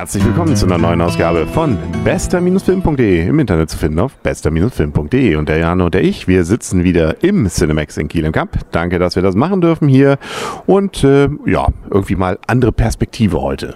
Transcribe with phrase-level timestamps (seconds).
[0.00, 5.36] Herzlich willkommen zu einer neuen Ausgabe von bester-film.de im Internet zu finden auf bester-film.de.
[5.36, 8.48] Und der Jano und der ich, wir sitzen wieder im Cinemax in Kiel im Cup.
[8.70, 10.16] Danke, dass wir das machen dürfen hier.
[10.64, 13.74] Und äh, ja, irgendwie mal andere Perspektive heute.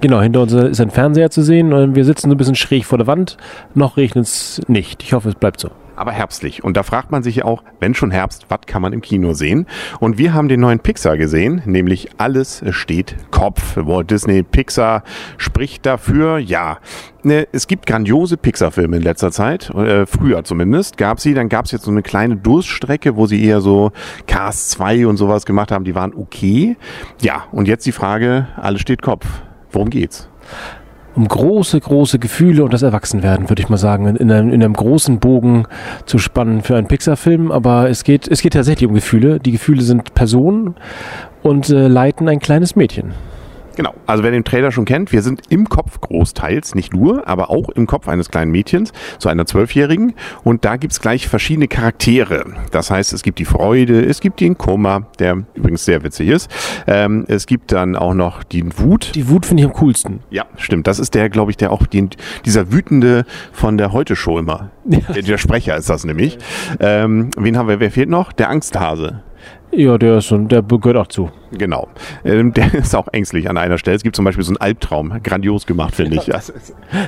[0.00, 2.84] Genau, hinter uns ist ein Fernseher zu sehen und wir sitzen so ein bisschen schräg
[2.84, 3.36] vor der Wand.
[3.74, 5.02] Noch regnet es nicht.
[5.02, 6.64] Ich hoffe, es bleibt so aber herbstlich.
[6.64, 9.32] Und da fragt man sich ja auch, wenn schon Herbst, was kann man im Kino
[9.32, 9.66] sehen?
[10.00, 13.76] Und wir haben den neuen Pixar gesehen, nämlich Alles steht Kopf.
[13.76, 15.02] Walt Disney Pixar
[15.36, 16.78] spricht dafür, ja.
[17.22, 21.32] Ne, es gibt grandiose Pixar-Filme in letzter Zeit, äh, früher zumindest gab sie.
[21.32, 23.92] Dann gab es jetzt so eine kleine Durststrecke, wo sie eher so
[24.26, 26.76] Cast 2 und sowas gemacht haben, die waren okay.
[27.22, 29.26] Ja, und jetzt die Frage, Alles steht Kopf.
[29.72, 30.28] Worum geht's?
[31.14, 34.74] Um große, große Gefühle und das Erwachsenwerden, würde ich mal sagen, in einem, in einem
[34.74, 35.66] großen Bogen
[36.06, 37.52] zu spannen für einen Pixar-Film.
[37.52, 39.38] Aber es geht, es geht tatsächlich um Gefühle.
[39.38, 40.74] Die Gefühle sind Personen
[41.42, 43.12] und äh, leiten ein kleines Mädchen.
[43.76, 47.50] Genau, also wer den Trailer schon kennt, wir sind im Kopf großteils, nicht nur, aber
[47.50, 50.14] auch im Kopf eines kleinen Mädchens, so einer Zwölfjährigen.
[50.44, 52.44] Und da gibt's gleich verschiedene Charaktere.
[52.70, 56.50] Das heißt, es gibt die Freude, es gibt den Kummer, der übrigens sehr witzig ist.
[56.86, 59.12] Ähm, es gibt dann auch noch die Wut.
[59.14, 60.20] Die Wut finde ich am coolsten.
[60.30, 60.86] Ja, stimmt.
[60.86, 62.10] Das ist der, glaube ich, der auch den,
[62.44, 64.70] dieser Wütende von der Heute-Show immer.
[64.86, 64.98] Ja.
[65.14, 66.38] Der, der, Sprecher ist das nämlich.
[66.78, 67.80] Ähm, wen haben wir?
[67.80, 68.32] Wer fehlt noch?
[68.32, 69.22] Der Angsthase.
[69.76, 71.30] Ja, der ist schon, der gehört auch zu.
[71.52, 71.88] Genau.
[72.24, 73.96] Ähm, der ist auch ängstlich an einer Stelle.
[73.96, 75.22] Es gibt zum Beispiel so einen Albtraum.
[75.22, 76.26] Grandios gemacht, finde ich.
[76.26, 76.40] Ja.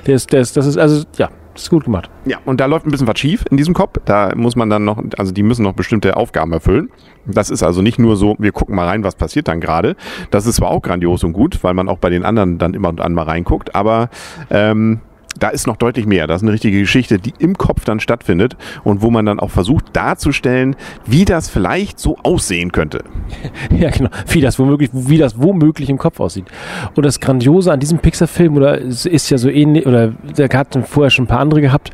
[0.06, 2.10] Der ist, der ist, das ist, also, ja, das ist gut gemacht.
[2.24, 3.98] Ja, und da läuft ein bisschen was schief in diesem Kopf.
[4.04, 6.90] Da muss man dann noch, also die müssen noch bestimmte Aufgaben erfüllen.
[7.24, 9.96] Das ist also nicht nur so, wir gucken mal rein, was passiert dann gerade.
[10.30, 12.88] Das ist zwar auch grandios und gut, weil man auch bei den anderen dann immer
[12.88, 14.10] und an mal reinguckt, aber
[14.50, 15.00] ähm,
[15.38, 16.26] da ist noch deutlich mehr.
[16.26, 19.50] Das ist eine richtige Geschichte, die im Kopf dann stattfindet und wo man dann auch
[19.50, 23.04] versucht darzustellen, wie das vielleicht so aussehen könnte.
[23.76, 24.10] Ja, genau.
[24.28, 26.46] Wie das womöglich, wie das womöglich im Kopf aussieht.
[26.94, 30.78] Und das Grandiose an diesem Pixar-Film, oder es ist ja so ähnlich, oder der hat
[30.86, 31.90] vorher schon ein paar andere gehabt,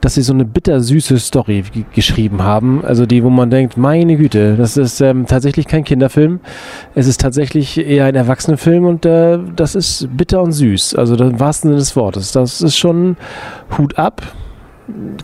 [0.00, 1.64] dass sie so eine bittersüße Story
[1.94, 2.84] geschrieben haben.
[2.84, 6.40] Also die, wo man denkt, meine Güte, das ist ähm, tatsächlich kein Kinderfilm.
[6.94, 10.94] Es ist tatsächlich eher ein Erwachsenenfilm und äh, das ist bitter und süß.
[10.96, 12.32] Also im wahrsten Sinne des Wortes.
[12.32, 13.16] Das ist schon
[13.78, 14.20] Hut ab.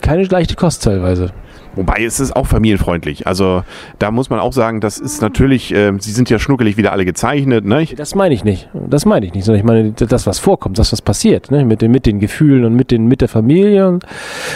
[0.01, 1.31] Keine leichte Kost teilweise.
[1.75, 3.27] Wobei es ist auch familienfreundlich.
[3.27, 3.63] Also
[3.99, 7.05] da muss man auch sagen, das ist natürlich, äh, sie sind ja schnuckelig wieder alle
[7.05, 7.63] gezeichnet.
[7.63, 7.85] Ne?
[7.95, 8.69] Das meine ich nicht.
[8.73, 11.65] Das meine ich nicht, sondern ich meine das, was vorkommt, das, was passiert, ne?
[11.65, 13.99] mit, den, mit den Gefühlen und mit, den, mit der Familie.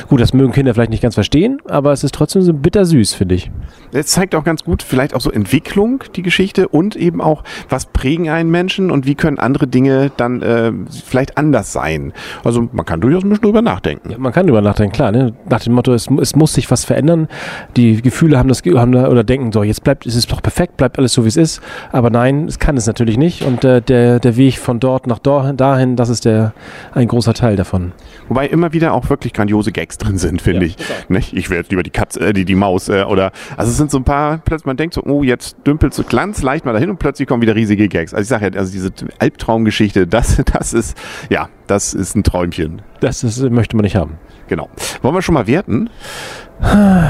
[0.10, 3.36] Gut, das mögen Kinder vielleicht nicht ganz verstehen, aber es ist trotzdem so bittersüß, finde
[3.36, 3.52] ich.
[3.94, 7.86] Es zeigt auch ganz gut vielleicht auch so Entwicklung, die Geschichte und eben auch, was
[7.86, 10.72] prägen einen Menschen und wie können andere Dinge dann äh,
[11.06, 12.14] vielleicht anders sein.
[12.44, 14.10] Also man kann durchaus ein bisschen drüber nachdenken.
[14.12, 15.12] Ja, man kann drüber nachdenken, klar.
[15.12, 15.34] Ne?
[15.50, 17.28] Nach dem Motto, es, es muss sich was verändern.
[17.78, 20.78] Die Gefühle haben das haben da, oder denken so, jetzt bleibt es ist doch perfekt,
[20.78, 21.62] bleibt alles so wie es ist.
[21.92, 23.44] Aber nein, es kann es natürlich nicht.
[23.44, 26.54] Und äh, der der Weg von dort nach dort, dahin, das ist der
[26.94, 27.92] ein großer Teil davon.
[28.30, 31.10] Wobei immer wieder auch wirklich grandiose Gags drin sind, finde ja, ich.
[31.10, 31.34] Nicht?
[31.34, 33.92] Ich wäre jetzt lieber die Katze, äh, die die Maus äh, oder also es sind
[33.92, 34.38] so ein paar.
[34.38, 37.42] Plötzlich man denkt so, oh jetzt dümpelt so ganz leicht mal dahin und plötzlich kommen
[37.42, 38.14] wieder riesige Gags.
[38.14, 40.98] Also ich sage ja, also diese Albtraumgeschichte, das das ist
[41.30, 42.82] ja, das ist ein Träumchen.
[43.00, 44.18] Das ist, möchte man nicht haben.
[44.48, 44.70] Genau.
[45.02, 45.90] Wollen wir schon mal werten?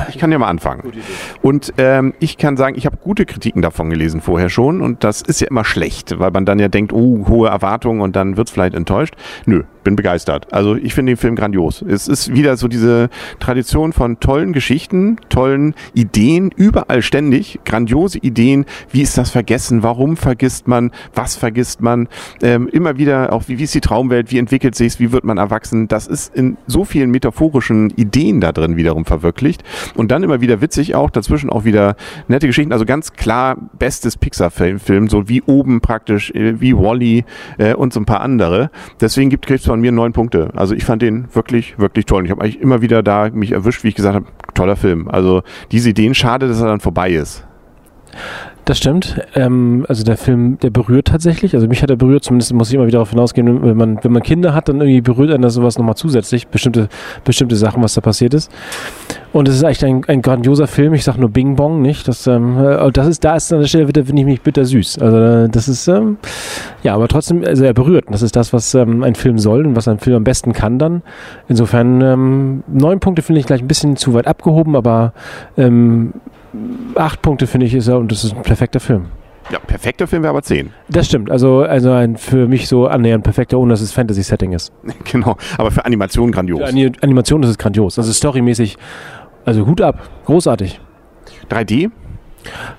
[0.10, 0.94] Ich kann ja mal anfangen.
[1.42, 5.22] Und ähm, ich kann sagen, ich habe gute Kritiken davon gelesen vorher schon und das
[5.22, 8.52] ist ja immer schlecht, weil man dann ja denkt, oh, hohe Erwartungen und dann wird's
[8.52, 9.16] vielleicht enttäuscht.
[9.46, 10.52] Nö, bin begeistert.
[10.52, 11.84] Also ich finde den Film grandios.
[11.84, 13.10] Es ist wieder so diese
[13.40, 18.66] Tradition von tollen Geschichten, tollen Ideen, überall ständig, grandiose Ideen.
[18.92, 19.84] Wie ist das vergessen?
[19.84, 20.92] Warum vergisst man?
[21.14, 22.08] Was vergisst man?
[22.42, 24.32] Ähm, immer wieder auch, wie, wie ist die Traumwelt?
[24.32, 25.00] Wie entwickelt sich's?
[25.00, 25.88] Wie wird man erwachsen?
[25.88, 29.64] Das ist in so vielen metaphorischen Ideen da drin wiederum verwirklicht.
[29.96, 31.96] Und dann immer wieder witzig auch, dazwischen auch wieder
[32.28, 32.74] nette Geschichten.
[32.74, 37.26] Also ganz klar bestes Pixar-Film, so wie oben praktisch, äh, wie Wally
[37.58, 38.70] äh, und so ein paar andere.
[39.02, 40.52] Deswegen gibt es von mir neun Punkte.
[40.56, 42.20] Also ich fand den wirklich, wirklich toll.
[42.20, 45.08] Und ich habe eigentlich immer wieder da mich erwischt, wie ich gesagt habe, toller Film.
[45.08, 47.46] Also diese Ideen, schade, dass er dann vorbei ist.
[48.66, 49.22] Das stimmt.
[49.36, 51.54] Ähm, also der Film, der berührt tatsächlich.
[51.54, 54.12] Also mich hat er berührt, zumindest muss ich immer wieder darauf hinausgehen, wenn man, wenn
[54.12, 56.88] man Kinder hat, dann irgendwie berührt einen das sowas nochmal zusätzlich, bestimmte,
[57.26, 58.50] bestimmte Sachen, was da passiert ist.
[59.34, 60.94] Und es ist eigentlich ein, ein grandioser Film.
[60.94, 62.08] Ich sage nur Bing Bong, nicht?
[62.08, 64.64] Das, ähm, äh, das ist, da ist an der Stelle wieder, finde ich mich bitter
[64.64, 65.00] süß.
[65.00, 66.18] Also äh, das ist, ähm,
[66.84, 68.06] ja, aber trotzdem, also er berührt.
[68.12, 70.80] Das ist das, was ähm, ein Film soll und was ein Film am besten kann
[70.80, 71.02] dann.
[71.50, 75.14] Insofern, ähm, neun Punkte finde ich gleich ein bisschen zu weit abgehoben, aber
[75.58, 76.14] ähm,
[76.96, 79.08] acht Punkte finde ich ist er und das ist ein perfekter Film.
[79.52, 80.72] Ja, perfekter Film wäre aber zehn.
[80.90, 81.30] Das stimmt.
[81.30, 84.72] Also, also ein für mich so annähernd perfekter, ohne dass es Fantasy-Setting ist.
[85.12, 85.36] Genau.
[85.58, 86.60] Aber für Animation grandios.
[86.60, 88.00] Für Ani Animation ist es grandios.
[88.00, 88.78] Also storymäßig,
[89.46, 90.10] also Hut ab.
[90.26, 90.80] Großartig.
[91.50, 91.92] 3D?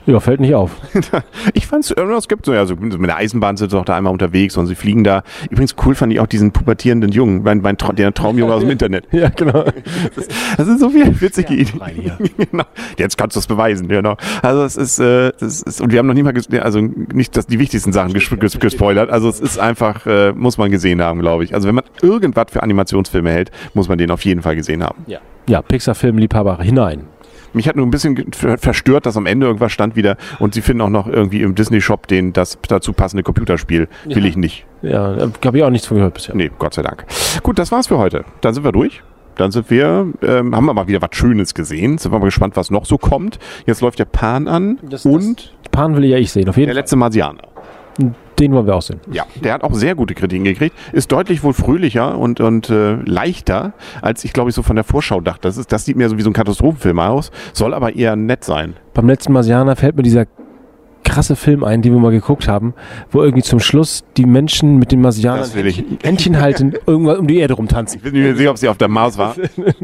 [0.06, 0.72] Ja, fällt nicht auf.
[1.54, 3.96] ich fand es, es gibt so, ja, so mit der Eisenbahn sind sie auch da
[3.96, 5.22] einmal unterwegs und sie fliegen da.
[5.50, 8.70] Übrigens cool fand ich auch diesen pubertierenden Jungen, mein, mein Tra der Traumjunge aus dem
[8.70, 9.06] Internet.
[9.14, 9.64] Ja, genau.
[10.16, 10.26] Das,
[10.56, 12.12] das sind so viele witzige Ideen.
[12.50, 12.64] genau.
[12.98, 14.16] Jetzt kannst du es beweisen, genau.
[14.42, 17.46] Also es ist, äh, das ist, und wir haben noch nie mal, also nicht dass
[17.46, 19.10] die wichtigsten Sachen ges ges gespoilert.
[19.10, 21.54] Also es ist einfach, äh, muss man gesehen haben, glaube ich.
[21.54, 25.04] Also wenn man irgendwas für Animationsfilme hält, muss man den auf jeden Fall gesehen haben.
[25.06, 25.20] Ja.
[25.46, 27.06] Ja, Pixar-Filmliebhaber hinein.
[27.54, 30.80] Mich hat nur ein bisschen verstört, dass am Ende irgendwas stand wieder und sie finden
[30.82, 33.88] auch noch irgendwie im Disney-Shop den das dazu passende Computerspiel.
[34.04, 34.28] Will Ja.
[34.28, 34.66] ich nicht.
[34.82, 36.34] Ja, da habe ich auch nichts von gehört bisher.
[36.34, 37.06] Nee, Gott sei Dank.
[37.42, 38.24] Gut, das war's für heute.
[38.42, 39.02] Dann sind wir durch.
[39.36, 41.98] Dann sind wir, ähm, haben wir mal wieder was Schönes gesehen.
[41.98, 43.38] Sind wir mal gespannt, was noch so kommt.
[43.66, 46.74] Jetzt läuft der Pan an Das- und Pan will ja ich sehen, auf jeden der
[46.76, 47.42] letzte Marsianer.
[48.38, 49.00] Den wollen wir auch sehen.
[49.10, 50.76] Ja, der hat auch sehr gute Kritiken gekriegt.
[50.92, 54.84] Ist deutlich wohl fröhlicher und, und äh, leichter, als ich glaube ich so von der
[54.84, 55.42] Vorschau dachte.
[55.42, 58.44] Das, ist, das sieht mir so wie so ein Katastrophenfilm aus, soll aber eher nett
[58.44, 58.74] sein.
[58.92, 60.26] Beim letzten Marsianer fällt mir dieser
[61.14, 62.74] krasse Film ein, den wir mal geguckt haben,
[63.12, 65.48] wo irgendwie zum Schluss die Menschen mit den Marsianern.
[65.48, 67.98] Händchen, Händchen halten, irgendwann um die Erde rumtanzen.
[67.98, 69.36] Ich bin mir nicht sicher, ob sie auf der Mars war.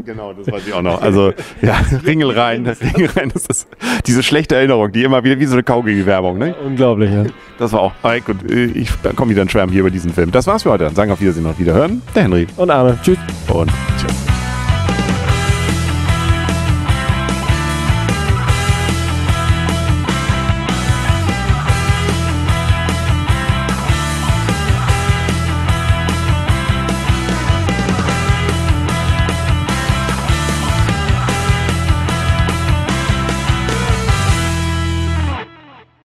[0.05, 1.01] genau, das weiß ich auch noch.
[1.01, 1.31] Also,
[1.61, 3.31] ja, Ringel rein, Ringel rein.
[3.33, 3.67] Das ist
[4.05, 6.53] diese schlechte Erinnerung, die immer wieder wie so eine Kaugummi-Werbung, ne?
[6.65, 7.23] Unglaublich, ja.
[7.57, 7.93] Das war auch.
[8.03, 10.31] Aber gut, äh, ich komme wieder in Schwärmen hier über diesen Film.
[10.31, 10.83] Das war's für heute.
[10.83, 12.01] Dann sagen wir auf Wiedersehen und Wiederhören.
[12.13, 12.47] Der Henry.
[12.57, 13.17] Und Arne, tschüss.
[13.47, 14.20] Und tschüss.